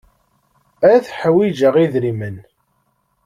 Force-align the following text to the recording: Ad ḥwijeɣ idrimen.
Ad 0.91 1.05
ḥwijeɣ 1.19 1.75
idrimen. 1.83 2.37